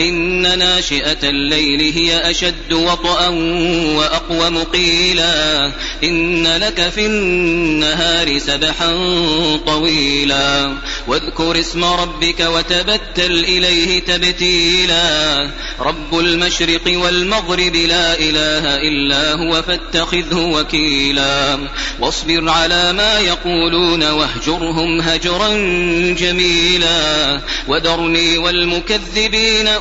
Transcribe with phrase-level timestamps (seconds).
[0.00, 3.28] إن ناشئة الليل هي أشد وطئا
[3.96, 5.66] وأقوم قيلا
[6.04, 8.92] إن لك في النهار سبحا
[9.66, 10.72] طويلا
[11.06, 15.50] واذكر اسم ربك وتبتل إليه تبتيلا
[15.80, 21.58] رب المشرق والمغرب لا إله إلا هو فاتخذه وكيلا
[22.00, 25.48] واصبر على ما يقولون واهجرهم هجرا
[26.14, 29.68] جميلا وذرني والمكذبين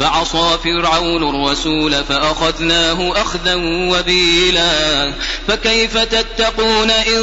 [0.00, 5.12] فعصى فرعون الرسول فأخذناه أخذا وبيلا
[5.48, 7.22] فكيف تتقون إن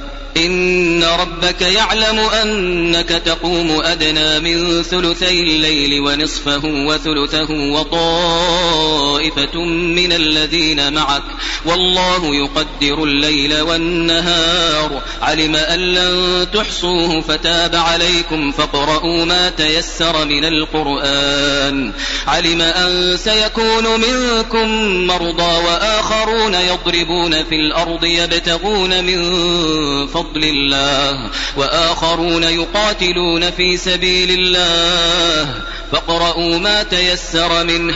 [0.37, 11.23] إن ربك يعلم أنك تقوم أدنى من ثلثي الليل ونصفه وثلثه وطائفة من الذين معك.
[11.65, 15.01] والله يقدر الليل والنهار.
[15.21, 21.91] علم أن لن تحصوه فتاب عليكم فاقرؤوا ما تيسر من القرآن.
[22.27, 24.67] علم أن سيكون منكم
[25.07, 29.21] مرضى وآخرون يضربون في الأرض يبتغون من
[30.07, 35.61] فضل فضل الله وآخرون يقاتلون في سبيل الله
[35.91, 37.95] فاقرؤوا ما تيسر منه